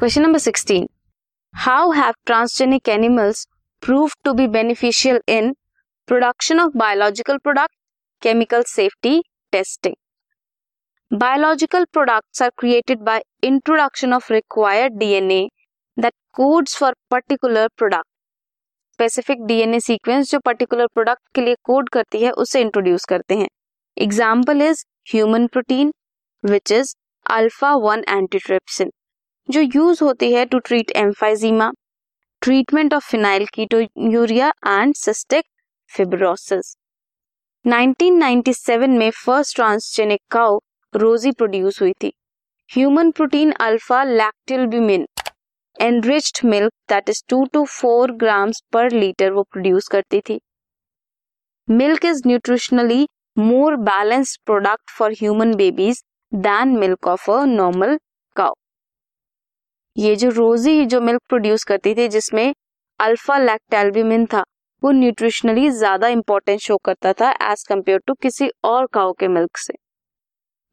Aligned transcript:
Question 0.00 0.22
number 0.22 0.38
sixteen 0.38 0.86
how 1.54 1.90
have 1.92 2.12
transgenic 2.26 2.88
animals 2.88 3.44
proved 3.82 4.10
to 4.24 4.32
be 4.34 4.46
beneficial 4.48 5.18
in 5.28 5.52
production 6.08 6.60
of 6.60 6.76
biological 6.78 7.38
product 7.38 7.74
chemical 8.22 8.62
safety 8.66 9.12
testing 9.52 9.94
biological 11.10 11.84
products 11.92 12.42
are 12.42 12.50
created 12.58 13.00
by 13.08 13.20
introduction 13.44 14.12
of 14.12 14.32
required 14.32 14.96
DNA 14.98 15.42
that 15.96 16.14
codes 16.34 16.76
for 16.76 16.94
particular 17.10 17.68
product 17.76 18.08
specific 18.94 19.44
DNA 19.46 19.80
sequence 19.80 20.30
जो 20.30 20.38
particular 20.44 20.86
product 20.94 21.22
के 21.34 21.40
लिए 21.40 21.56
code 21.64 21.88
करती 21.88 22.22
है, 22.22 22.30
उसे 22.32 22.60
introduce 22.60 23.04
करते 23.04 23.36
हैं. 23.36 23.48
Example 23.96 24.62
is 24.62 24.84
human 25.12 25.46
protein 25.48 25.92
which 26.44 26.72
is 26.72 26.94
alpha 27.26 27.74
one 27.84 28.04
antitrypsin 28.08 28.90
जो 29.50 29.60
use 29.60 30.02
होती 30.04 30.32
है 30.32 30.44
to 30.46 30.58
treat 30.58 30.90
emphysema 30.96 31.70
treatment 32.42 32.94
of 32.94 33.08
phenylketonuria 33.54 34.52
and 34.66 34.94
cystic 34.96 35.44
fibrosis 35.90 36.74
1997 37.64 38.98
में 38.98 39.10
first 39.10 39.56
transgenic 39.56 40.20
cow 40.30 40.58
Rosie 40.94 41.30
produce 41.32 41.80
हुई 41.82 41.92
थी। 42.02 42.12
Human 42.70 43.10
protein 43.10 43.52
alpha 43.60 44.02
lactalbumin 44.04 45.06
enriched 45.76 46.44
milk 46.44 46.72
that 46.88 47.08
is 47.08 47.22
two 47.28 47.44
to 47.52 47.64
four 47.70 48.12
grams 48.16 48.62
per 48.72 48.90
litre 48.92 49.32
वो 49.32 49.42
produce 49.42 49.88
करती 49.88 50.20
थी। 50.20 50.40
Milk 51.68 52.04
is 52.04 52.22
nutritionally 52.26 53.06
more 53.38 53.76
balanced 53.88 54.40
product 54.46 54.90
for 54.98 55.12
human 55.20 55.54
babies 55.56 56.02
than 56.32 56.76
milk 56.78 57.08
of 57.08 57.30
a 57.30 57.44
normal 57.46 57.98
ये 60.00 60.14
जो 60.16 60.28
रोजी 60.30 60.84
जो 60.86 61.00
milk 61.00 61.20
produce 61.28 61.64
करती 61.64 61.94
थी, 61.94 62.06
जिसमें 62.08 62.52
अल्फ़ा 63.00 63.36
लैक्टेल्ब्यूमिन 63.38 64.24
था, 64.26 64.42
वो 64.82 64.90
न्यूट्रिशनली 64.92 65.68
ज़्यादा 65.70 66.08
इंपॉर्टेंट 66.08 66.60
शो 66.60 66.76
करता 66.84 67.12
था 67.12 67.30
एज 67.42 67.64
कंपेयर 67.68 67.98
टू 68.06 68.14
किसी 68.22 68.48
और 68.64 68.86
काउ 68.92 69.12
के 69.12 69.28
मिल्क 69.28 69.56
से। 69.58 69.74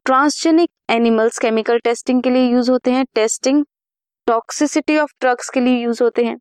ट्रांसजेनिक 0.06 0.70
एनिमल्स 0.90 1.38
केमिकल 1.38 1.78
टेस्टिंग 1.84 2.22
के 2.22 2.30
लिए 2.30 2.48
यूज़ 2.50 2.70
होते 2.70 2.90
हैं 2.90 3.04
टेस्टिंग 3.14 3.64
टॉक्सिसिटी 4.26 4.96
ऑफ़ 4.98 5.12
ड्रग्स 5.20 5.50
के 5.50 5.60
लिए 5.60 5.82
यूज़ 5.82 6.02
होते 6.02 6.24
हैं। 6.24 6.36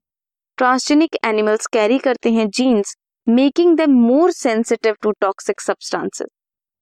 ट्रांसजेनिक 0.57 1.15
एनिमल्स 1.25 1.67
कैरी 1.73 1.97
करते 1.99 2.31
हैं 2.31 2.49
genes 2.51 2.95
making 3.27 3.75
them 3.77 3.99
more 4.01 4.31
sensitive 4.33 4.95
to 5.01 5.11
toxic 5.21 5.61
substances 5.61 6.27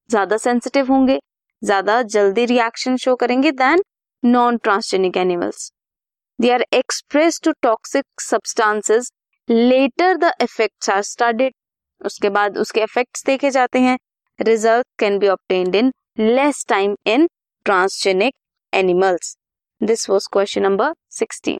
ज़्यादा 0.09 0.38
सेंसिटिव 0.40 0.92
होंगे, 0.92 1.19
ज़्यादा 1.62 2.02
जल्दी 2.03 2.45
रिएक्शन 2.45 2.97
शो 2.97 3.16
करेंगे 3.16 3.52
then 3.53 3.84
non 4.23 4.58
transgenic 4.58 5.17
animals 5.17 5.72
they 6.39 6.50
are 6.52 6.66
express 6.73 7.39
to 7.44 7.52
toxic 7.61 8.22
substances 8.22 9.11
later 9.50 10.17
the 10.17 10.31
effects 10.41 10.89
are 10.89 11.02
studied 11.02 11.53
उसके 12.02 12.30
बाद 12.30 12.58
उसके 12.58 12.81
इफेक्ट्स 12.83 13.25
देखे 13.25 13.50
जाते 13.52 13.80
हैं. 13.80 13.97
Result 14.39 14.86
can 15.00 15.17
be 15.19 15.28
obtained 15.28 15.75
in 15.75 15.91
less 16.19 16.66
time 16.69 16.95
in 17.08 17.28
transgenic 17.66 18.33
animals 18.73 19.36
this 19.81 20.09
was 20.09 20.28
question 20.33 20.61
number 20.63 20.94
sixteen 21.11 21.59